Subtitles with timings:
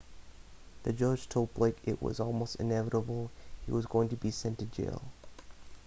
[0.81, 3.29] the judge told blake it was almost inevitable
[3.67, 5.03] he was going to be sent to jail